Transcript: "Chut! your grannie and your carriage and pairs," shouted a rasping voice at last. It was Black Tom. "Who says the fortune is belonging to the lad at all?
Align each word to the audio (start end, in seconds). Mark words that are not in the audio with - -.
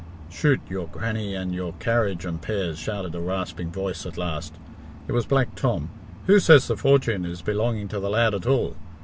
"Chut! 0.31 0.57
your 0.67 0.87
grannie 0.87 1.35
and 1.35 1.53
your 1.53 1.73
carriage 1.73 2.25
and 2.25 2.41
pairs," 2.41 2.79
shouted 2.79 3.13
a 3.13 3.19
rasping 3.19 3.69
voice 3.71 4.03
at 4.03 4.17
last. 4.17 4.55
It 5.07 5.11
was 5.11 5.27
Black 5.27 5.53
Tom. 5.53 5.91
"Who 6.25 6.39
says 6.39 6.67
the 6.67 6.75
fortune 6.75 7.23
is 7.23 7.43
belonging 7.43 7.87
to 7.89 7.99
the 7.99 8.09
lad 8.09 8.33
at 8.33 8.47
all? 8.47 8.73